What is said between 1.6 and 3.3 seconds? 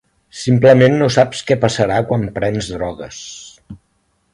passarà quan prens drogues.